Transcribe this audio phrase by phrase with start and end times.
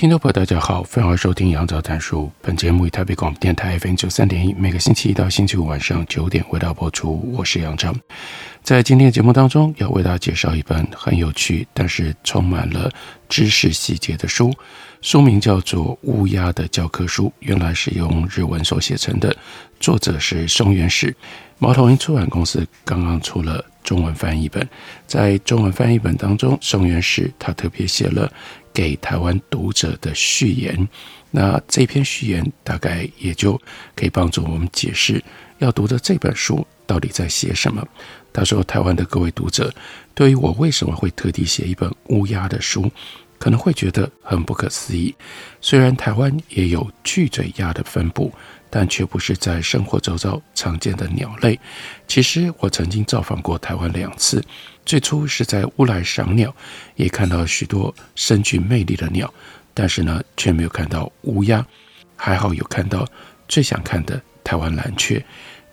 [0.00, 2.32] 听众朋友，大家好，欢迎收听杨照谈书。
[2.40, 7.30] 本节目以台北广播电台 FM 九三点一，每个星期一到星期五晚上九点为大家播出。
[7.34, 7.94] 我是杨照，
[8.62, 12.90] 在今天的节目当中，要为大家介绍一本很有趣，但是充满了
[13.28, 14.50] 知识细节的书。
[15.02, 19.36] 书名叫做《乌鸦的教科书》，原来是用日文所写成的，
[19.80, 21.14] 作者是松原史。
[21.58, 24.66] 猫头鹰出版公司刚刚出了中文翻译本，
[25.06, 28.32] 在中文翻译本当中，松原史他特别写了。
[28.72, 30.88] 给台湾读者的序言，
[31.30, 33.60] 那这篇序言大概也就
[33.94, 35.22] 可以帮助我们解释
[35.58, 37.86] 要读的这本书到底在写什么。
[38.32, 39.72] 他说：“台湾的各位读者，
[40.14, 42.90] 对于我为什么会特地写一本乌鸦的书，
[43.38, 45.12] 可能会觉得很不可思议。
[45.60, 48.32] 虽然台湾也有巨嘴鸦的分布，
[48.70, 51.58] 但却不是在生活周遭常见的鸟类。
[52.08, 54.42] 其实我曾经造访过台湾两次。”
[54.86, 56.52] 最初是在乌来赏鸟，
[56.96, 59.32] 也看到许多深具魅力的鸟，
[59.72, 61.64] 但是呢，却没有看到乌鸦。
[62.16, 63.06] 还好有看到
[63.46, 65.24] 最想看的台湾蓝鹊。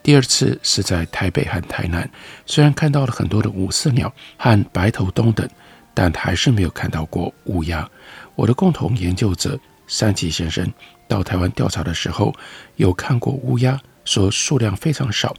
[0.03, 2.07] 第二次是在台北和台南，
[2.45, 5.49] 虽然看到了很多的五色鸟和白头鶇等，
[5.95, 7.89] 但还是没有看到过乌鸦。
[8.35, 10.71] 我的共同研究者山崎先生
[11.07, 12.33] 到台湾调查的时候，
[12.75, 15.35] 有看过乌鸦，说数量非常少。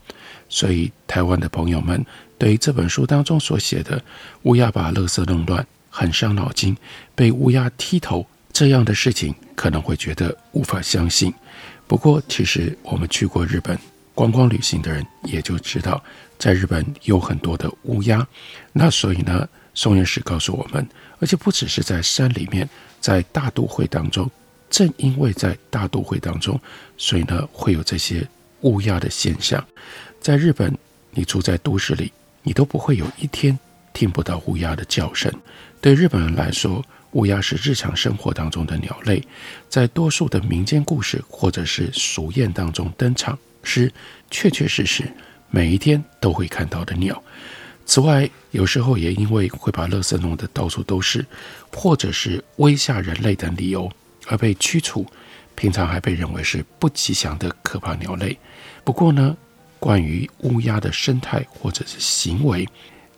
[0.49, 2.05] 所以台湾的朋友们。
[2.39, 4.01] 对于这本书当中所写的
[4.45, 6.77] 乌鸦把垃圾弄乱，很伤脑筋，
[7.17, 11.35] 被乌鸦踢头这样的事情，可能会觉得无法相信。
[11.89, 13.77] 不过，其实我们去过日本
[14.15, 16.01] 观光旅行的人也就知道，
[16.39, 18.25] 在日本有很多的乌鸦。
[18.73, 20.89] 那所以呢，松原史告诉我们，
[21.19, 22.69] 而且不只是在山里面，
[23.01, 24.31] 在大都会当中，
[24.71, 26.61] 正因为在大都会当中，
[26.97, 28.27] 所以呢会有这些
[28.61, 29.65] 乌鸦的现象。
[30.21, 30.77] 在日本，
[31.13, 32.13] 你住在都市里。
[32.45, 33.59] 你都不会有一天
[33.93, 35.31] 听不到乌鸦的叫声。
[35.83, 39.23] 对日本人来说，乌鸦是日常生活当中的鸟类，
[39.69, 43.93] 在多数的民间故事或者是俗谚当中登场，是
[44.31, 45.13] 确确实实
[45.51, 47.23] 每一天都会看到的鸟。
[47.85, 51.27] 此外，有时候也因为会把垃圾弄得到处都是，
[51.71, 53.91] 或者是威吓人类等理由
[54.29, 55.05] 而被驱除，
[55.55, 58.39] 平常还被认为是不吉祥的可怕鸟类。
[58.85, 59.37] 不过呢，
[59.81, 62.69] 关于乌鸦的生态或者是行为，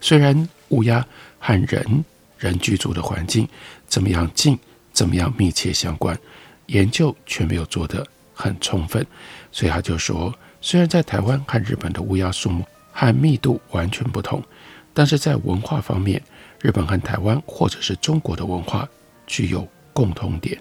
[0.01, 1.05] 虽然乌鸦
[1.39, 2.05] 和人
[2.39, 3.47] 人居住的环境
[3.87, 4.59] 怎么样近，
[4.93, 6.19] 怎么样密切相关，
[6.67, 9.07] 研究却没有做得很充分，
[9.53, 14.43] 所以他就说，虽然在台湾和日本的乌鸦数目和密度完全不同，
[14.95, 16.23] 但是在文化方面，
[16.61, 18.89] 日本和台湾或者是中国的文化
[19.27, 20.61] 具有共同点。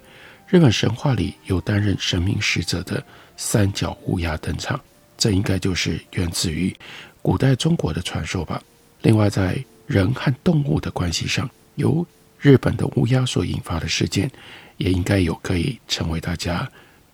[0.49, 3.03] 日本神话里有担任神明使者的
[3.37, 4.79] 三角乌鸦登场。
[5.15, 6.75] 这应该就是源自于
[7.21, 8.59] 古代中国的传说吧。
[9.03, 12.03] 另外，在人和动物的关系上，由
[12.39, 14.31] 日本的乌鸦所引发的事件，
[14.77, 16.67] 也应该有可以成为大家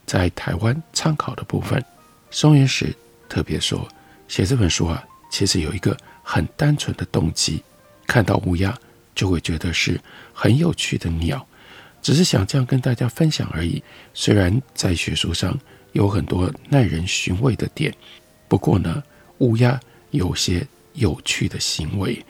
[0.05, 1.83] 在台湾参考的部分。
[2.31, 2.95] 松原史
[3.27, 3.85] 特别说，
[4.29, 7.61] 写这本书啊，其实有一个很单纯的动机：
[8.07, 8.73] 看到乌鸦
[9.13, 9.99] 就会觉得是
[10.31, 11.45] 很有趣的鸟，
[12.05, 13.81] 只是想这样跟大家分享而已。
[14.13, 15.59] 虽然在学术上，
[15.93, 17.91] 有很多耐人寻味的点，
[18.47, 19.01] 不过呢，
[19.39, 19.79] 乌鸦
[20.11, 20.63] 有些
[20.93, 22.23] 有趣的行为，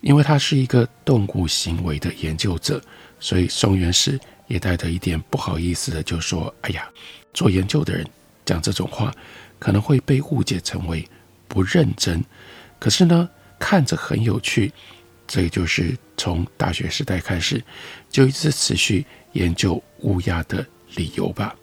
[0.00, 2.80] 因为他是一个动物行为的研究者，
[3.20, 6.88] 所以松原史也带着一点不好意思的就说：“哎呀，
[7.34, 8.06] 做研究的人
[8.46, 9.12] 讲这种话，
[9.58, 11.06] 可能会被误解成为
[11.46, 12.24] 不认真。
[12.78, 14.72] 可是呢，看着很有趣，
[15.26, 17.62] 这也就是从大学时代开始
[18.10, 21.54] 就一直持续研究乌鸦的理由吧。”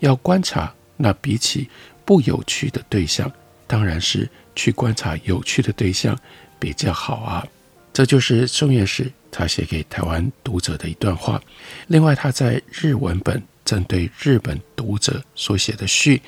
[0.00, 1.68] 要观察，那比起
[2.04, 3.30] 不有趣的对象，
[3.66, 6.18] 当然是去观察有趣的对象
[6.58, 7.46] 比较好啊。
[7.92, 11.40] 这就是宋院士他写给台湾读者的一段话。
[11.86, 16.20] 另外，他在日文本针对日本读者所写的序，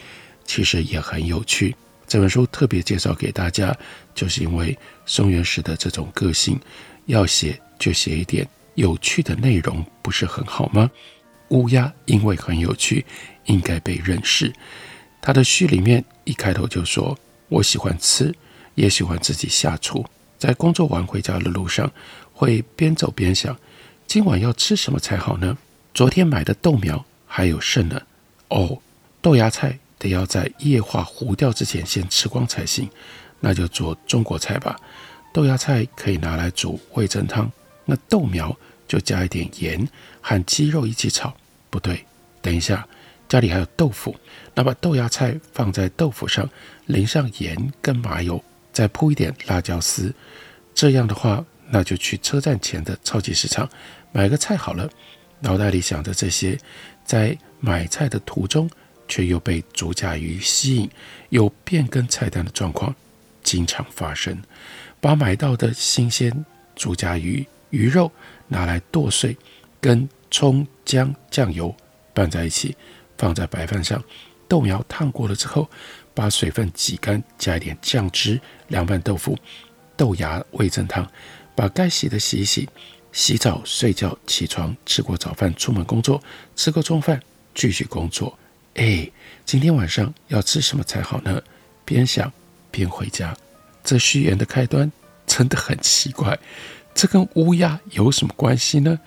[0.44, 1.74] 其实也很有趣。
[2.06, 3.76] 这本书特别介绍给大家，
[4.14, 6.58] 就是因为松原史的这种个性，
[7.06, 10.90] 要写就写一点有趣的内容，不是很好吗？
[11.48, 13.04] 乌鸦因为很有趣。
[13.46, 14.50] 应该被认识。
[15.20, 17.14] 他的序里面一开头就说
[17.50, 18.34] ：“我喜欢吃，
[18.74, 20.02] 也喜欢自己下厨。”
[20.40, 21.92] 在工作完回家的路上，
[22.32, 23.54] 会边走边想，
[24.06, 25.58] 今晚要吃什么才好呢？
[25.92, 28.00] 昨天买的豆苗还有剩呢。
[28.48, 28.78] 哦，
[29.20, 32.86] 豆芽菜得要在液化糊掉之前先吃光才行，
[33.40, 34.78] 那就做中国菜吧。
[35.32, 37.50] 豆芽菜可以拿来煮味噌汤，
[37.86, 38.54] 那豆苗
[38.86, 39.88] 就加一点盐
[40.20, 41.34] 和鸡肉一起炒。
[41.70, 42.04] 不对，
[42.42, 42.86] 等一下，
[43.28, 44.14] 家里还有豆腐，
[44.54, 46.48] 那把豆芽菜放在豆腐上，
[46.86, 48.44] 淋上盐跟麻油。
[48.74, 50.14] 再铺一点辣椒丝，
[50.74, 53.66] 这样的话，那就去车站前的超级市场
[54.12, 54.90] 买个菜好了。
[55.40, 56.58] 脑袋里想着这些，
[57.04, 58.70] 在买菜的途中，
[59.06, 60.90] 却又被竹荚鱼吸引，
[61.30, 62.94] 有变更菜单的状况
[63.42, 64.42] 经常发生。
[65.00, 68.10] 把买到的新鲜竹荚鱼鱼肉
[68.48, 69.36] 拿来剁碎，
[69.80, 71.74] 跟葱姜酱油
[72.12, 72.76] 拌在一起，
[73.18, 74.02] 放在白饭上。
[74.46, 75.68] 豆苗烫过了之后，
[76.12, 79.36] 把水分挤干，加一点酱汁，凉拌豆腐、
[79.96, 81.10] 豆芽味增汤，
[81.54, 82.68] 把该洗的洗一洗，
[83.10, 86.22] 洗澡、睡觉、起床，吃过早饭，出门工作，
[86.54, 87.20] 吃过中饭，
[87.54, 88.38] 继续工作。
[88.74, 89.08] 哎，
[89.44, 91.40] 今天晚上要吃什么才好呢？
[91.84, 92.32] 边想
[92.72, 93.36] 边回家。
[93.84, 94.90] 这序言的开端
[95.26, 96.36] 真的很奇怪，
[96.92, 98.98] 这跟乌鸦有什么关系呢？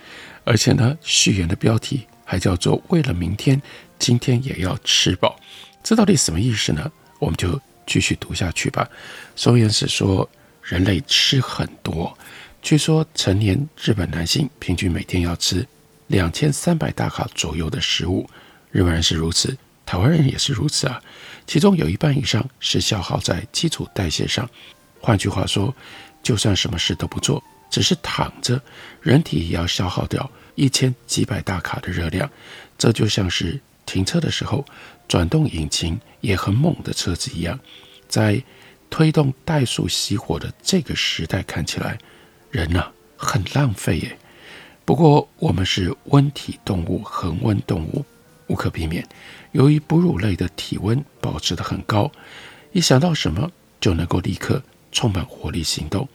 [0.45, 3.61] 而且呢，序言的标题还叫做“为了明天，
[3.99, 5.37] 今天也要吃饱”。
[5.83, 6.89] 这到底什么意思呢？
[7.19, 8.87] 我们就继续读下去吧。
[9.35, 10.29] 松原是说，
[10.61, 12.17] 人类吃很多，
[12.61, 15.67] 据说成年日本男性平均每天要吃
[16.07, 18.29] 两千三百大卡左右的食物。
[18.71, 21.01] 日本人是如此，台湾人也是如此啊。
[21.45, 24.49] 其中有一半以上是消耗在基础代谢上。
[24.99, 25.73] 换句话说，
[26.21, 28.61] 就算什么事都不做，只是躺着，
[29.01, 32.29] 人体也要消耗掉一千几百大卡的热量。
[32.77, 34.65] 这就像是停车的时候。
[35.07, 37.57] 转动引擎也很猛的车子一样，
[38.09, 38.43] 在
[38.89, 41.97] 推动怠速熄火的这个时代看起来，
[42.51, 44.19] 人呐、啊、很浪费耶。
[44.83, 48.03] 不过我们是温体动物，恒温动物，
[48.47, 49.07] 无可避免。
[49.51, 52.11] 由于哺乳类的体温保持得很高，
[52.71, 53.49] 一想到什么
[53.79, 54.61] 就能够立刻
[54.91, 56.07] 充满活力行动，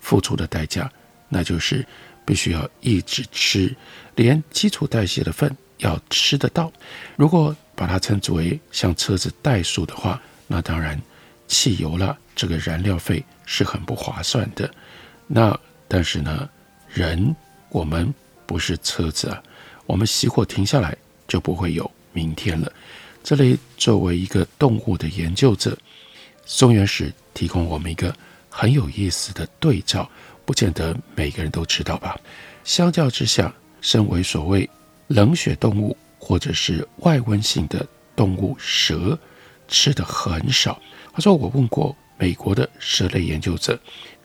[0.00, 0.90] 付出的代价
[1.28, 1.86] 那就是
[2.24, 3.74] 必须要一直吃，
[4.14, 6.72] 连基础代谢的份要吃得到。
[7.16, 11.00] 如果把它称之为像车子怠速的话，那当然
[11.46, 14.68] 汽油了，这个燃料费是很不划算的。
[15.26, 16.48] 那但是呢，
[16.88, 17.34] 人
[17.68, 18.12] 我们
[18.46, 19.42] 不是车子啊，
[19.86, 20.96] 我们熄火停下来
[21.28, 22.72] 就不会有明天了。
[23.22, 25.78] 这里作为一个动物的研究者，
[26.44, 28.12] 松原史提供我们一个
[28.50, 30.10] 很有意思的对照，
[30.44, 32.18] 不见得每个人都知道吧？
[32.64, 34.68] 相较之下，身为所谓
[35.06, 35.96] 冷血动物。
[36.20, 37.86] 或者是外温性的
[38.16, 39.16] 动物，蛇
[39.68, 40.82] 吃的很少。
[41.12, 43.78] 他说：“我问过美国的蛇类研究者，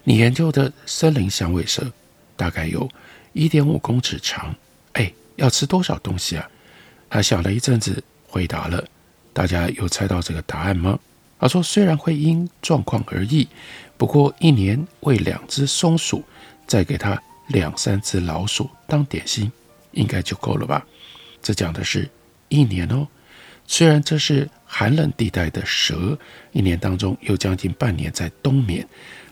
[0.03, 1.89] 你研究的森林响尾蛇
[2.35, 2.89] 大概有
[3.31, 4.53] 一点五公尺长，
[4.94, 6.50] 哎，要吃多少东西啊？”
[7.13, 8.83] 他想了一阵子，回答了。
[9.33, 10.98] 大家有猜到这个答案吗？
[11.39, 13.48] 他说：“虽然会因状况而异，
[13.98, 16.24] 不过一年喂两只松鼠，
[16.65, 19.51] 再给它两三只老鼠当点心，
[19.92, 20.83] 应该就够了吧。”
[21.39, 22.10] 这讲的是
[22.50, 23.07] 一年哦，
[23.67, 26.17] 虽然这是寒冷地带的蛇，
[26.51, 28.88] 一年当中有将近半年在冬眠，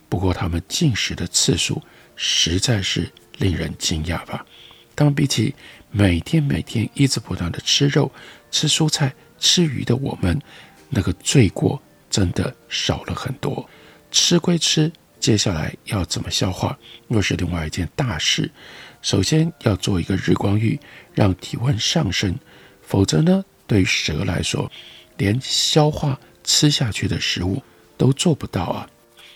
[0.07, 1.81] 不过它们进食的次数
[2.15, 4.45] 实在是令人惊讶吧。
[4.93, 5.55] 当比起
[5.91, 8.10] 每天每天一直不断的吃肉、
[8.50, 10.41] 吃蔬菜、吃鱼的我们，
[10.89, 13.69] 那个罪过真的少了很多。
[14.10, 16.77] 吃归吃，接下来要怎么消化，
[17.10, 18.50] 又是另外一件大事。
[19.01, 20.79] 首先要做一个日光浴，
[21.13, 22.33] 让体温上升，
[22.81, 24.71] 否则呢，对蛇来说，
[25.17, 27.62] 连消化吃下去的食物
[27.98, 28.89] 都做不到啊。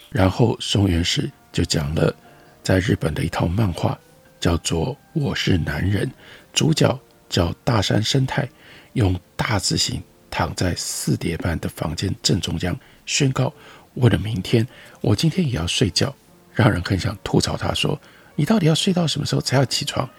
[0.09, 2.15] 然后松原史就讲了，
[2.63, 3.97] 在日本的一套漫画，
[4.39, 6.07] 叫做《我是男人》，
[6.55, 8.49] 主角叫大山生态，
[8.93, 13.53] 用大字型躺在四叠半的房间正中央，宣告：
[13.95, 14.65] 为了明天，
[15.01, 16.15] 我今天也要睡觉。
[16.53, 17.99] 让人很想吐槽他说。
[18.37, 20.09] 你到底要睡到什么时候才要起床？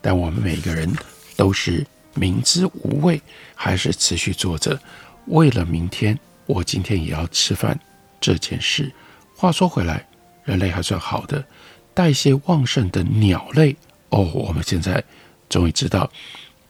[0.00, 0.90] 但我们每一个人
[1.36, 3.20] 都是明知无味，
[3.54, 4.78] 还是持续做着。
[5.26, 7.78] 为了明天，我今天也要吃饭
[8.20, 8.92] 这件事。
[9.34, 10.06] 话说回来，
[10.44, 11.44] 人类还算好的，
[11.92, 13.76] 代谢旺盛的鸟类
[14.08, 15.02] 哦，我们现在
[15.48, 16.10] 终于知道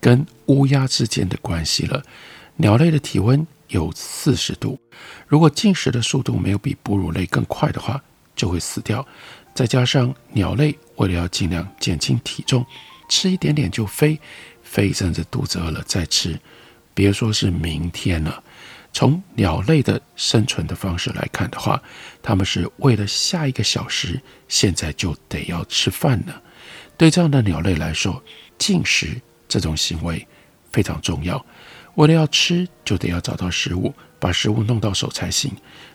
[0.01, 2.03] 跟乌鸦之间的关系了。
[2.57, 4.79] 鸟类的体温有四十度，
[5.27, 8.03] 如果进食的速度没有比哺乳类更快的话，
[8.35, 9.07] 就会死掉。
[9.55, 12.65] 再加上鸟类为了要尽量减轻体重，
[13.09, 14.19] 吃一点点就飞，
[14.63, 16.39] 飞一阵子肚子饿了再吃，
[16.95, 18.43] 别说是明天了。
[18.93, 21.83] 从鸟类的生存的方式来看的话，
[22.23, 26.35] 它们是为了下一个小时，现在就得要吃饭呢。
[26.97, 28.23] 对这样的鸟类来说，
[28.59, 30.27] 进食这种行为
[30.73, 31.45] 非常重要。
[31.95, 35.51] 为了要吃，就得要找到食物，把食物弄到手才行。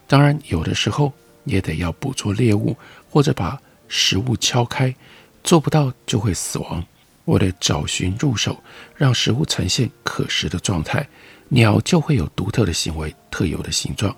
[0.07, 1.13] 当然，有的时候
[1.43, 2.75] 也得要捕捉猎物，
[3.09, 4.93] 或者把食物敲开，
[5.43, 6.83] 做不到就会死亡。
[7.25, 8.61] 为了找寻入手，
[8.95, 11.07] 让食物呈现可食的状态。
[11.49, 14.15] 鸟就会有独特的行为，特有的形状。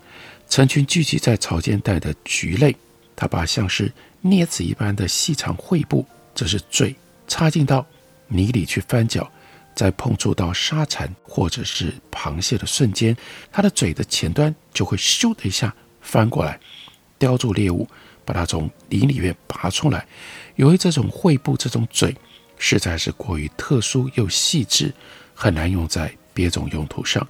[0.47, 2.75] 成群聚集在草间带的菊类，
[3.15, 3.91] 它把像是
[4.23, 6.95] 镊子一般的细长喙部，这是嘴，
[7.27, 7.85] 插进到
[8.33, 9.31] 泥里去翻搅，
[9.73, 13.15] 在碰触到沙蚕或者是螃蟹的瞬间，
[13.51, 16.59] 它的嘴的前端就会咻的一下翻过来，
[17.17, 17.87] 叼住猎物，
[18.25, 20.05] 把它从泥里面拔出来。
[20.55, 22.15] 由于这种喙部、这种嘴
[22.57, 24.93] 实在是过于特殊又细致，
[25.33, 26.13] 很难用在。
[26.35, 27.27] 别种用途上，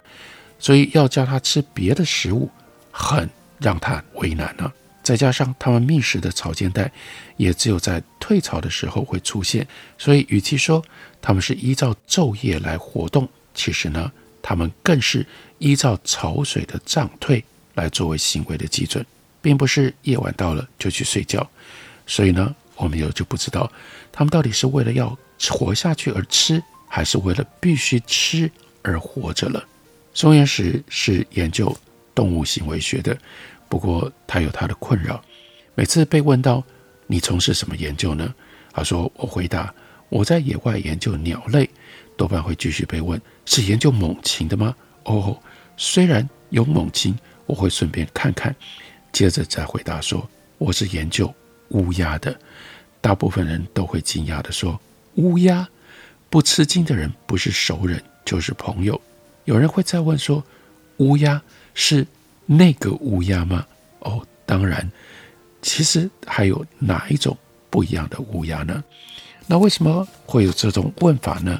[0.57, 2.49] 所以要叫它吃别的食物，
[2.89, 3.29] 很
[3.59, 4.73] 让它为难了。
[5.03, 6.91] 再加上它们觅食的潮间带，
[7.37, 9.67] 也只有在退潮的时候会出现，
[9.97, 10.83] 所以与其说
[11.21, 15.25] 它们是依照昼夜来活动，其实呢，它们更是
[15.59, 17.43] 依照潮水的涨退
[17.75, 19.05] 来作为行为的基准，
[19.41, 21.47] 并不是夜晚到了就去睡觉。
[22.07, 23.71] 所以呢，我们也就不知道
[24.11, 25.15] 它们到底是为了要
[25.49, 28.49] 活下去而吃，还是为了必须吃。
[28.85, 29.63] 而活着了。
[30.13, 31.73] 松原石是研究
[32.13, 33.17] 动物行为学的，
[33.73, 35.19] 不过他有他的困扰。
[35.73, 36.63] 每次被问到
[37.07, 38.31] 你从事什么研究呢？
[38.71, 39.73] 他说：“我回答
[40.09, 41.67] 我在野外研究鸟类。”
[42.15, 44.75] 多半会继续被问：“是研究猛禽的吗？”
[45.05, 45.35] 哦，
[45.75, 48.55] 虽然有猛禽，我会顺便看看。
[49.11, 51.33] 接着再回答说：“我是研究
[51.69, 52.39] 乌鸦的。”
[53.01, 54.79] 大部分人都会惊讶地说
[55.17, 55.67] ：“乌鸦？”
[56.29, 57.99] 不吃惊的人不是熟人。
[58.23, 59.01] 就是朋友，
[59.45, 60.43] 有人会再问说
[60.97, 61.41] ：“乌鸦
[61.73, 62.05] 是
[62.45, 63.65] 那个乌鸦吗？”
[63.99, 64.89] 哦，当然，
[65.61, 67.37] 其实还有哪一种
[67.69, 68.83] 不一样的乌鸦呢？
[69.47, 71.59] 那为什么会有这种问法呢？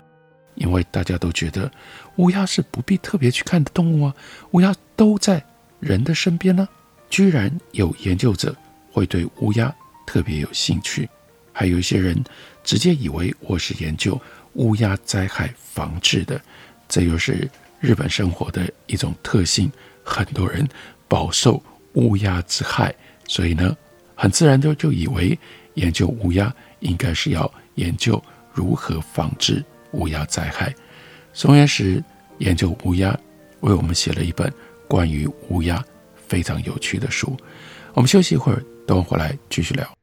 [0.56, 1.72] 因为大家都觉得
[2.18, 4.16] 乌鸦是不必特别去看的动物啊，
[4.52, 5.44] 乌鸦都在
[5.80, 6.68] 人的身边呢。
[7.10, 8.56] 居然有研究者
[8.92, 9.74] 会对乌鸦
[10.06, 11.10] 特别有兴趣，
[11.52, 12.24] 还有一些人
[12.64, 14.20] 直接以为我是研究
[14.54, 16.40] 乌鸦灾害防治的。
[16.88, 17.50] 这又是
[17.80, 19.72] 日本生活的一种特性，
[20.04, 20.68] 很多人
[21.08, 21.62] 饱受
[21.94, 22.94] 乌鸦之害，
[23.28, 23.76] 所以呢，
[24.16, 25.38] 很自然的就以为
[25.76, 30.74] 研究乌鸦应该是要研究如何防治乌鸦灾害。
[31.34, 32.04] 松原石
[32.40, 33.18] 研究乌鸦，
[33.62, 34.52] 为我们写了一本
[34.88, 35.84] 关于乌鸦
[36.16, 37.36] 非常有趣的书。
[37.94, 40.03] 我们休息一会儿，等我回来继续聊。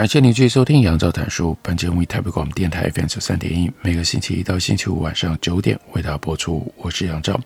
[0.00, 1.52] 感谢您继续收听《杨照谈书》。
[1.60, 6.72] 本节目以台北广播电台 FM 九三点一，每个星期一到星期五晚上九点为大家播出。
[6.78, 7.38] 我是杨照，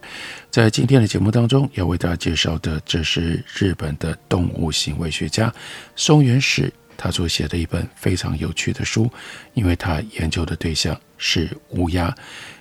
[0.52, 5.52] 在今天的节目当中要为大家介绍的，这是日本的动物行为学家
[5.96, 9.10] 松原石他所写的一本非常有趣的书，
[9.54, 12.16] 因为他研究的对象是乌鸦。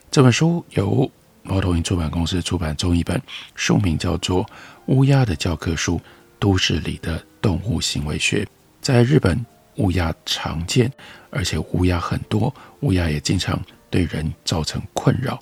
[0.10, 1.08] 这本书由
[1.44, 3.22] 猫头鹰出版公司出版中译本，
[3.54, 4.44] 书名叫做
[4.88, 6.02] 《乌鸦的教科书：
[6.40, 8.44] 都市里的动物行为学》。
[8.82, 9.46] 在日本，
[9.76, 10.92] 乌鸦常见，
[11.30, 15.42] 而且乌鸦很多，乌鸦也经常对人造成困扰。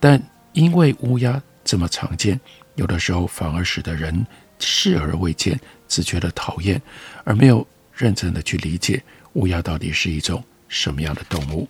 [0.00, 0.20] 但
[0.52, 2.40] 因为乌鸦这么常见，
[2.76, 4.26] 有的时候反而使得人
[4.58, 6.80] 视而未见，只觉得讨厌，
[7.24, 9.02] 而没有认真的去理解
[9.34, 11.68] 乌鸦到底是一种什么样的动物。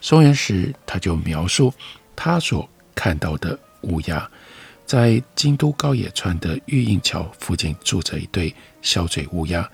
[0.00, 1.72] 松原石他就描述
[2.14, 4.28] 他所看到的乌鸦，
[4.86, 9.68] 在京都高野川的玉印桥附近住着一对小嘴乌鸦。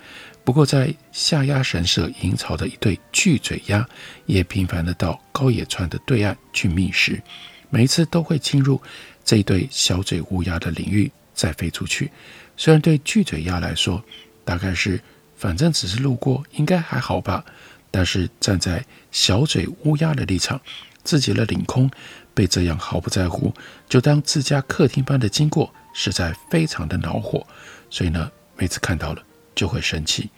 [0.47, 3.85] 不过，在下鸭神社营巢的一对巨嘴鸭，
[4.27, 7.21] 也频繁地到高野川的对岸去觅食，
[7.69, 8.81] 每一次都会侵入
[9.25, 12.09] 这一对小嘴乌鸦的领域，再飞出去。
[12.55, 14.01] 虽然对巨嘴鸭来说，
[14.45, 14.97] 大概是
[15.35, 17.43] 反正只是路过，应该还好吧。
[17.91, 20.61] 但是站在小嘴乌鸦的立场，
[21.03, 21.91] 自己的领空
[22.33, 23.53] 被这样毫不在乎，
[23.89, 27.45] 就当自家客厅般的经过，实在非常的恼火。
[27.89, 29.21] 所以呢，每次看到了
[29.57, 30.29] 就会生气。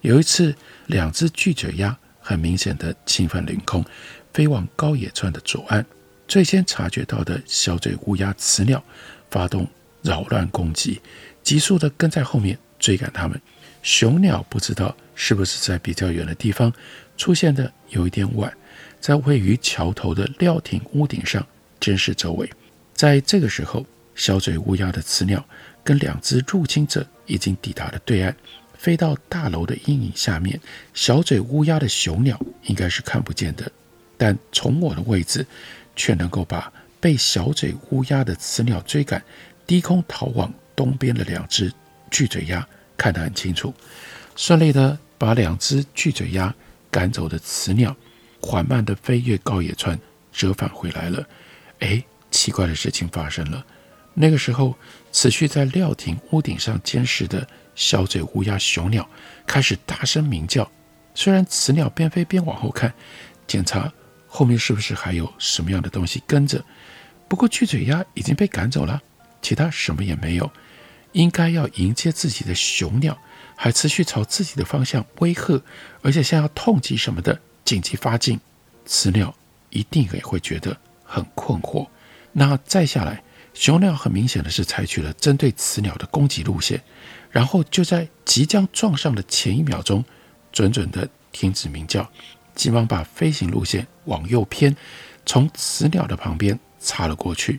[0.00, 0.52] 有一次，
[0.86, 3.84] 两只巨嘴鸦很明显的侵犯领空，
[4.32, 5.86] 飞往高野川的左岸。
[6.26, 8.82] 最先察觉到的小嘴乌鸦雌鸟
[9.30, 9.68] 发动
[10.02, 11.00] 扰乱攻击，
[11.42, 13.40] 急速的跟在后面追赶它们。
[13.82, 16.72] 雄鸟不知道是不是在比较远的地方
[17.16, 18.52] 出现的有一点晚，
[18.98, 21.46] 在位于桥头的料亭屋顶上
[21.78, 22.50] 监视周围。
[22.94, 25.44] 在这个时候，小嘴乌鸦的雌鸟
[25.84, 28.34] 跟两只入侵者已经抵达了对岸。
[28.82, 30.60] 飞到大楼的阴影下面，
[30.92, 33.70] 小嘴乌鸦的雄鸟应该是看不见的，
[34.18, 35.46] 但从我的位置，
[35.94, 39.22] 却能够把被小嘴乌鸦的雌鸟追赶、
[39.68, 41.72] 低空逃往东边的两只
[42.10, 43.72] 巨嘴鸦看得很清楚。
[44.34, 46.52] 顺利的把两只巨嘴鸦
[46.90, 47.94] 赶走的雌鸟，
[48.40, 49.96] 缓慢地飞越高野川，
[50.32, 51.24] 折返回来了。
[51.78, 52.02] 哎，
[52.32, 53.64] 奇怪的事情发生了，
[54.14, 54.76] 那个时候，
[55.12, 57.46] 持续在料亭屋顶上监视的。
[57.74, 59.08] 小嘴乌鸦雄鸟
[59.46, 60.70] 开始大声鸣叫，
[61.14, 62.92] 虽然雌鸟边飞边往后看，
[63.46, 63.92] 检查
[64.26, 66.64] 后面是不是还有什么样的东西跟着。
[67.28, 69.00] 不过巨嘴鸦已经被赶走了，
[69.40, 70.50] 其他什么也没有。
[71.12, 73.18] 应该要迎接自己的雄鸟，
[73.54, 75.62] 还持续朝自己的方向威吓，
[76.00, 78.40] 而且像要痛击什么的，紧急发劲。
[78.86, 79.34] 雌鸟
[79.68, 81.86] 一定也会觉得很困惑。
[82.32, 86.82] 那再下来，雄鸟很明显的是采取了针对雌鸟的攻击路线。
[87.32, 90.04] 然后就在即将撞上的前一秒钟，
[90.52, 92.08] 准准的停止鸣叫，
[92.54, 94.76] 急忙把飞行路线往右偏，
[95.24, 97.58] 从雌鸟的旁边擦了过去。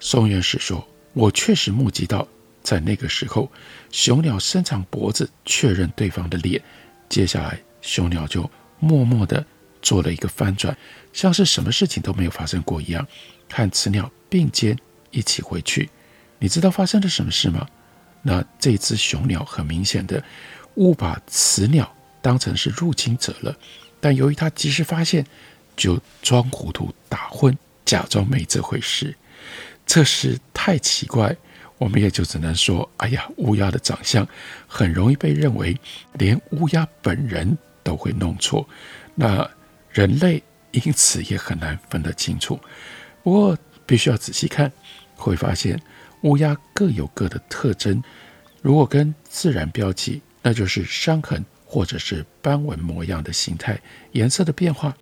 [0.00, 2.26] 松原石说：“我确实目击到，
[2.64, 3.48] 在那个时候，
[3.92, 6.60] 雄鸟伸长脖子确认对方的脸，
[7.08, 9.46] 接下来雄鸟就默默地
[9.80, 10.76] 做了一个翻转，
[11.12, 13.06] 像是什么事情都没有发生过一样，
[13.52, 14.76] 和雌鸟并肩
[15.12, 15.88] 一起回去。
[16.40, 17.64] 你知道发生了什么事吗？”
[18.22, 20.22] 那这只雄鸟很明显的
[20.74, 23.56] 误把雌鸟当成是入侵者了，
[24.00, 25.24] 但由于它及时发现，
[25.76, 29.16] 就装糊涂打混，假装没这回事。
[29.86, 31.36] 这事太奇怪，
[31.78, 34.26] 我们也就只能说：哎呀，乌鸦的长相
[34.66, 35.78] 很容易被认为
[36.14, 38.68] 连乌鸦本人都会弄错，
[39.14, 39.48] 那
[39.90, 42.58] 人类因此也很难分得清楚。
[43.22, 44.72] 不过必须要仔细看，
[45.14, 45.80] 会发现。
[46.22, 48.02] 乌鸦各有各的特征，
[48.62, 53.80] 如果跟自然标记，那就是伤痕或者是斑纹模样的形态、
[54.12, 54.96] 颜色的变化，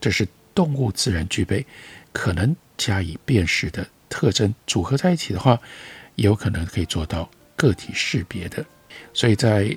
[0.00, 1.64] 这是动物自然具备，
[2.12, 5.58] 可能加以辨识的特征，组合在一起的话，
[6.14, 8.64] 也有可能可以做到个体识别的。
[9.12, 9.76] 所以在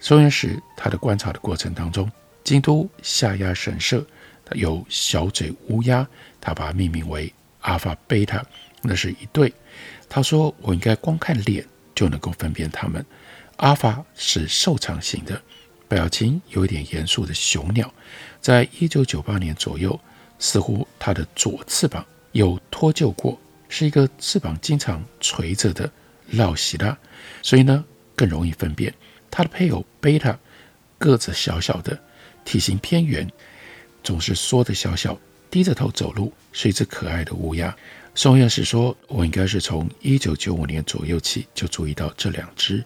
[0.00, 2.10] 松原石他的观察的过程当中，
[2.44, 4.06] 京都下鸭神社
[4.52, 6.06] 有小嘴乌鸦，
[6.40, 8.44] 他把它命名为阿尔法贝塔，
[8.82, 9.52] 那是一对。
[10.08, 13.04] 他说：“我应该光看脸就能够分辨它们。
[13.56, 15.40] 阿法是瘦长型的，
[15.86, 17.92] 表情有一点严肃的雄鸟，
[18.40, 19.98] 在一九九八年左右，
[20.38, 25.90] 似乎它的左翅膀有脱臼过，是一个翅膀经常垂着的
[26.30, 26.96] 老希拉，
[27.42, 27.84] 所以呢
[28.16, 28.94] 更容易分辨。
[29.30, 30.38] 它的配偶贝塔
[30.96, 31.98] 个子小小的，
[32.44, 33.30] 体型偏圆，
[34.02, 35.18] 总是缩得小小，
[35.50, 37.76] 低着头走路，是一只可爱的乌鸦。”
[38.18, 42.84] 宋院士说：“我应该是从一九九五年左右起就注意到这两只，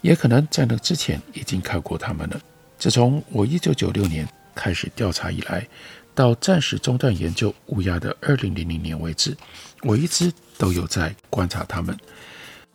[0.00, 2.40] 也可能在那之前已经看过它们了。
[2.78, 5.68] 自从我一九九六年开始调查以来，
[6.14, 9.36] 到暂时中断研究乌鸦的二零零零年为止，
[9.82, 11.94] 我一直都有在观察它们。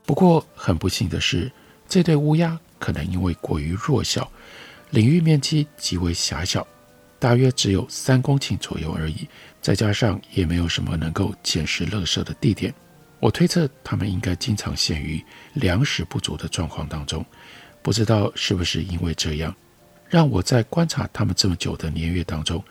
[0.05, 1.51] 不过很不幸的是，
[1.89, 4.31] 这对乌鸦可能因为过于弱小，
[4.91, 6.67] 领域面积极为狭小，
[7.25, 9.27] 大约只有三公顷左右而已，
[9.59, 12.71] 再加上也没有什么能够捡拾垃圾的地点。
[13.19, 15.19] 我推测他们应该经常陷于
[15.53, 17.25] 粮食不足的状况当中。
[17.81, 19.55] 不知道是不是因为这样，
[20.07, 22.63] 让我在观察他们这么久的年月当中，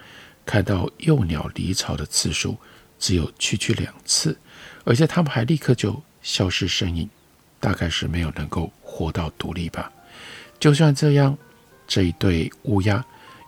[0.47, 2.57] 看到幼鸟离巢的次数
[2.97, 4.39] 只有区区两次，
[4.85, 7.11] 而且他们还立刻就消失身影，
[7.59, 9.91] 大概是没有能够活到独立吧。
[10.61, 11.37] 就算这样，
[11.89, 13.05] 这一对乌鸦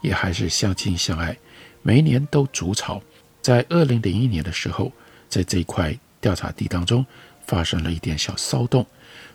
[0.07, 1.37] 也还是相亲相爱，
[1.83, 3.03] 每一年都筑巢。
[3.43, 4.93] 在二零零一年的时候，
[5.29, 7.05] 在这一块调查地当中
[7.45, 8.87] 发生了一点小骚动。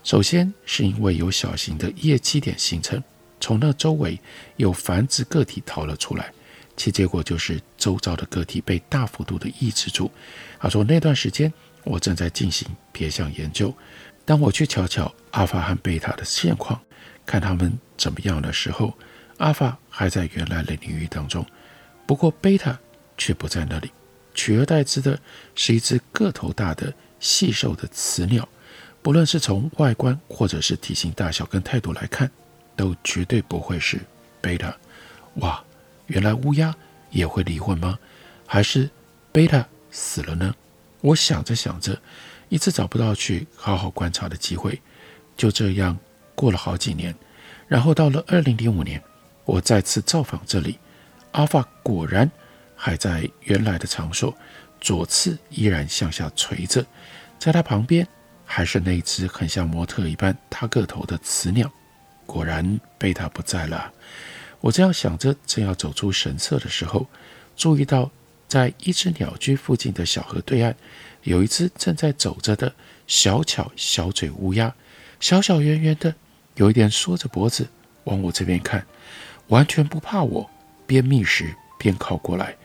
[0.02, 3.04] 首先是因为有小型的夜基点形成，
[3.42, 4.18] 从那周围
[4.56, 6.32] 有繁殖个体逃了出来，
[6.78, 10.10] 其结果就是周遭的个体被大幅度的抑制住。
[10.58, 11.52] 他说那段时间
[11.84, 13.76] 我正在进行别项研究，
[14.24, 16.80] 当我去瞧瞧阿法和贝塔的现况。
[17.26, 18.98] 看他们怎么样的时候，
[19.38, 21.46] 阿法还在原来的领域当中，
[22.08, 22.80] 不过贝塔
[23.18, 23.92] 却不在那里，
[24.34, 25.20] 取而代之的
[25.54, 28.48] 是一只个头大的细瘦的雌鸟，
[29.02, 32.32] 不论是从外观或者是体型大小跟态度来看，
[32.76, 34.00] 都绝对不会是
[34.40, 34.76] 贝塔。
[35.36, 35.64] 哇，
[36.08, 36.74] 原来乌鸦
[37.12, 38.00] 也会离婚吗？
[38.48, 38.90] 还是
[39.32, 40.56] 贝塔死了呢？
[41.02, 42.02] 我想着想着，
[42.50, 44.82] 一直找不到去好好观察的机会，
[45.36, 45.98] 就这样。
[46.34, 47.14] 过了好几年，
[47.68, 49.00] 然后到了二零零五年，
[49.46, 50.78] 我再次造访这里，
[51.32, 52.30] 阿法果然
[52.76, 54.36] 还在原来的场所，
[54.80, 56.86] 左翅依然向下垂着，
[57.40, 58.08] 在它旁边
[58.46, 61.72] 还是那只很像模特一般大个头的雌鸟。
[62.26, 63.92] 果然贝塔不在了。
[64.62, 67.08] 我这样想着，正要走出神社的时候，
[67.58, 68.10] 注意到
[68.48, 70.76] 在一只鸟居附近的小河对岸，
[71.24, 72.74] 有一只正在走着的
[73.08, 74.74] 小巧小嘴乌鸦。
[75.20, 76.14] 小小圆圆的，
[76.56, 77.68] 有一点缩着脖子
[78.06, 78.86] 往我这边看，
[79.52, 80.50] 完全不怕我，
[80.88, 82.56] 边觅食边靠过来，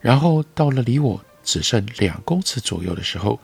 [0.00, 3.38] 然后到了离我只剩两公尺左右的时候，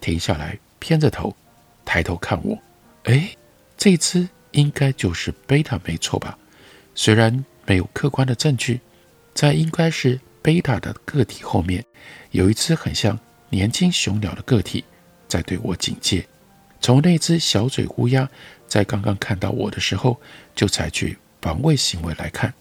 [0.00, 1.36] 停下来，偏着头，
[1.84, 2.58] 抬头看我。
[3.04, 3.36] 哎，
[3.76, 6.38] 这只应该就是贝塔没错吧？
[6.94, 8.80] 虽然没有客观的证据，
[9.34, 11.84] 在应该是贝塔的个体后面，
[12.30, 13.18] 有一只很像
[13.50, 14.82] 年轻雄鸟的个体
[15.28, 16.26] 在对我警戒。
[16.80, 18.26] 从那只小嘴乌鸦
[18.66, 20.18] 在刚刚看到我的时候
[20.54, 22.52] 就采取防卫行为来看，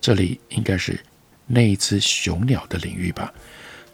[0.00, 0.98] 这里应该是
[1.46, 3.32] 那一只雄鸟的领域吧？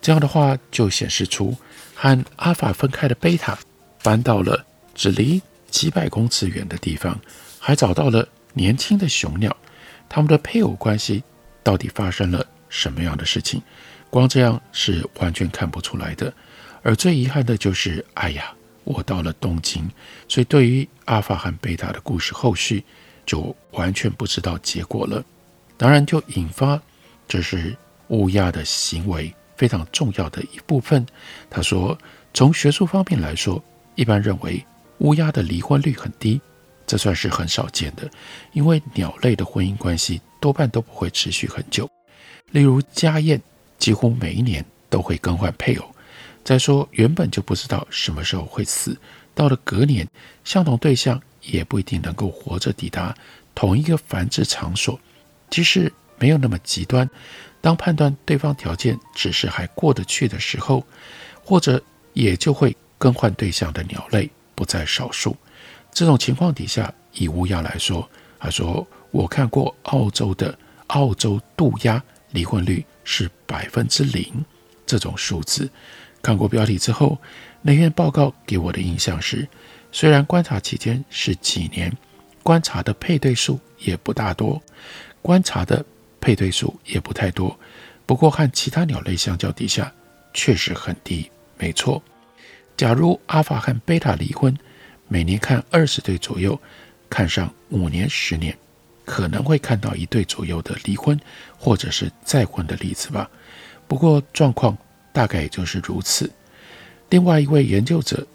[0.00, 1.56] 这样的话就显示出
[1.94, 3.58] 和阿法分开的贝塔
[4.02, 7.18] 搬到了只离几百公尺远的地方，
[7.58, 9.56] 还找到了年轻的雄鸟，
[10.08, 11.22] 他们的配偶关系
[11.62, 13.62] 到底发生了什么样的事情？
[14.10, 16.32] 光这样是完全看不出来的。
[16.82, 18.54] 而最遗憾的就是，哎呀。
[18.86, 19.90] 我到了东京，
[20.28, 22.84] 所以对于阿法和贝塔的故事后续
[23.26, 25.24] 就完全不知道结果了。
[25.76, 26.80] 当然，就引发
[27.26, 27.76] 这是
[28.08, 31.04] 乌鸦的行为非常重要的一部分。
[31.50, 31.96] 他说，
[32.32, 33.62] 从学术方面来说，
[33.94, 34.64] 一般认为
[34.98, 36.40] 乌鸦的离婚率很低，
[36.86, 38.08] 这算是很少见的，
[38.52, 41.90] 因为鸟类的婚姻关系多半都不会持续很久。
[42.52, 43.40] 例如家燕，
[43.78, 45.86] 几乎每一年都会更换配偶。
[46.44, 48.96] 再说，原本就不知道什么时候会死，
[49.34, 50.06] 到了隔年，
[50.44, 53.14] 相同对象也不一定能够活着抵达
[53.54, 54.98] 同一个繁殖场所。
[55.50, 57.08] 即使没有那么极端，
[57.60, 60.84] 当判断对方条件只是还过得去的时候，
[61.44, 65.36] 或者也就会更换对象的鸟类不在少数。
[65.92, 74.44] 这种情况底下，以乌鸦来说，他说我看过澳洲的澳洲渡鸦离婚率是百分之零，
[74.84, 75.70] 这种数字。
[76.20, 77.18] 看过标题之后，
[77.62, 79.46] 那篇报告给我的印象是，
[79.94, 81.96] 虽然观察期间是几年，
[82.42, 84.60] 观察的配对数也不大多，
[85.22, 85.86] 观察的
[86.20, 87.56] 配对数也不太多，
[88.04, 89.92] 不过和其他鸟类相较底下，
[90.32, 91.30] 确实很低。
[91.56, 92.02] 没错，
[92.76, 94.52] 假如阿法和贝塔离婚，
[95.06, 96.60] 每年看二十对左右，
[97.08, 98.58] 看上五年、十年，
[99.04, 101.16] 可能会看到一对左右的离婚
[101.56, 103.30] 或者是再婚的例子吧。
[103.86, 104.76] 不过状况。
[105.12, 106.28] 大概也就是如此。
[107.08, 108.26] 另外一位研究者，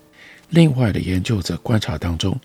[0.50, 2.40] 另外的研究者观察当中，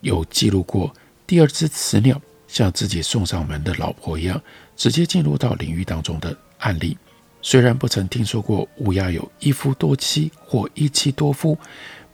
[0.00, 0.92] 有记录过
[1.26, 4.40] 第二只雌鸟像自己送上门的老婆一样，
[4.76, 6.96] 直接进入到领域当中的案例。
[7.42, 11.56] 虽然不曾听说过乌鸦有一夫多妻或一妻多夫，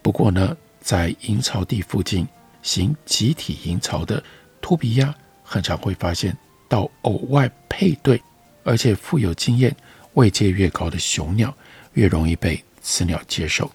[0.03, 2.27] 不过呢，在营巢地附近
[2.63, 4.23] 行集体营巢的
[4.61, 6.37] 秃鼻鸦，很常会发现
[6.69, 8.21] 到偶外配对，
[8.65, 9.75] 而且富有经验、
[10.15, 11.55] 位阶越高的雄鸟。
[11.95, 13.69] 越容易被雌鸟接受。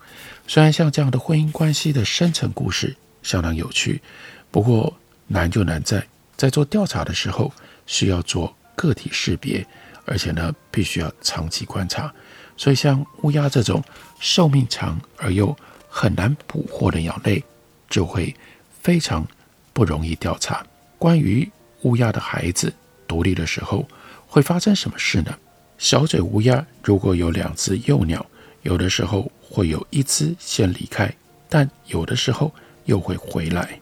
[0.47, 4.01] 虽然像这样的婚姻关系的深层故事相当有趣，
[4.49, 4.97] 不过
[5.27, 7.51] 难就难在在做调查的时候
[7.85, 9.65] 需要做个体识别，
[10.05, 12.11] 而且呢，必须要长期观察。
[12.55, 13.83] 所以，像乌鸦这种
[14.19, 15.55] 寿命长而又
[15.89, 17.43] 很难捕获的鸟类，
[17.89, 18.33] 就会
[18.81, 19.27] 非常
[19.73, 20.65] 不容易调查。
[20.97, 21.49] 关于
[21.81, 22.71] 乌鸦的孩子
[23.07, 23.87] 独立的时候
[24.27, 25.37] 会发生什么事呢？
[25.77, 28.23] 小嘴乌鸦如果有两只幼鸟，
[28.63, 31.13] 有的时候会有一只先离开，
[31.49, 32.53] 但有的时候
[32.85, 33.79] 又会回来。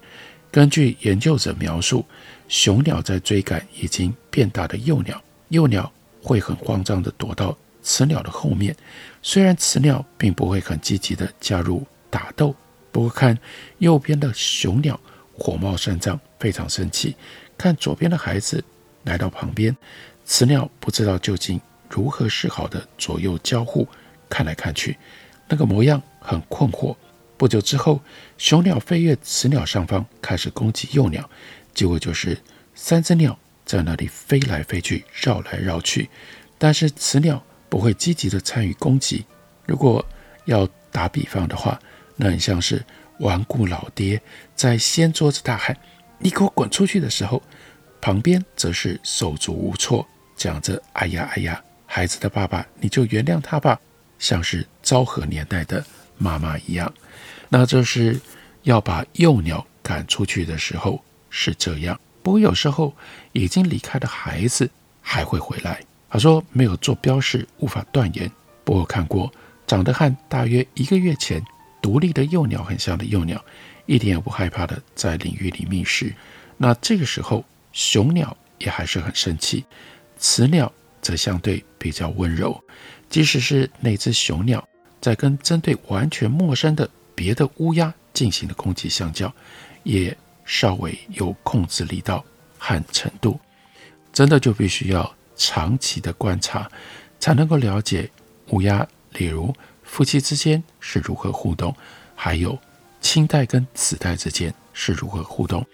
[0.51, 2.03] 根据研究者描述，
[2.47, 8.75] 雄鸟在追赶已经变大的幼鸟，幼鸟会很慌张地躲到雌鸟的后面。
[9.21, 12.55] 虽然雌鸟并不会很积极地加入打斗，
[12.91, 13.37] 不过看
[13.77, 14.99] 右边的雄鸟
[15.37, 17.13] 火冒三丈，非常生气；
[17.57, 18.63] 看左边的孩子
[19.03, 19.75] 来到旁边，
[20.25, 23.87] 雌鸟不知道究竟如何是好的左右交互，
[24.29, 24.97] 看来看去，
[25.47, 26.95] 那个模样很困惑。
[27.35, 28.01] 不久之后，
[28.37, 31.29] 雄鸟飞越雌鸟上方，开始攻击幼鸟。
[31.73, 32.37] 结果就是
[32.75, 36.09] 三只鸟在那里飞来飞去，绕来绕去。
[36.57, 39.25] 但是雌鸟不会积极的参与攻击。
[39.65, 40.05] 如果
[40.45, 41.79] 要打比方的话，
[42.17, 42.83] 那很像是
[43.19, 44.21] 顽固老爹
[44.55, 45.77] 在掀桌子大喊
[46.19, 47.41] ：“你给我滚出去”的时候，
[48.01, 53.79] 旁边则是手足无措，讲着：“哎呀哎呀，孩子的爸爸，你就原谅他吧。”
[54.19, 55.83] 像是昭和年代的
[56.19, 56.93] 妈妈一样。
[57.49, 58.19] 那就是
[58.61, 62.93] 要把幼鸟赶出去的时候是这样，不过有时候
[63.31, 64.69] 已经离开的孩子
[65.01, 65.81] 还会回来。
[66.11, 68.31] 他说没有做标示，无法断言。
[68.63, 69.31] 不过看过
[69.65, 71.43] 长得和大约一个月前
[71.81, 73.43] 独立的幼鸟很像的幼鸟，
[73.85, 76.13] 一点也不害怕的在领域里觅食。
[76.57, 79.65] 那这个时候雄鸟也还是很生气，
[80.17, 82.63] 雌鸟则相对比较温柔。
[83.09, 84.67] 即使是那只雄鸟
[85.01, 89.33] 在跟针对完全陌生的别的乌鸦进行的攻击相较，
[89.83, 92.23] 也稍微有控制力道
[92.57, 93.39] 和程度，
[94.13, 96.69] 真的就必须要长期的观察，
[97.19, 98.09] 才能够了解
[98.49, 101.75] 乌鸦，例如夫妻之间是如何互动，
[102.15, 102.57] 还有
[103.01, 105.65] 亲代跟子代之间是如何互动。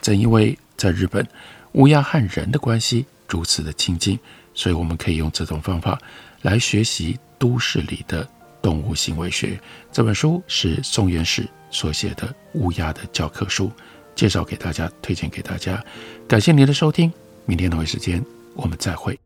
[0.00, 1.26] 正因为在日本，
[1.72, 4.18] 乌鸦和人的关系如此的亲近，
[4.54, 5.98] 所以我们可以用这种方法
[6.46, 8.26] 来学习都市里的。
[8.62, 9.56] 动物行为学
[9.92, 13.70] 这本书是宋元史所写的乌鸦的教科书，
[14.16, 15.80] 介绍给大家，推荐给大家。
[16.26, 17.12] 感谢您的收听，
[17.44, 19.16] 明天同一时间我们再会。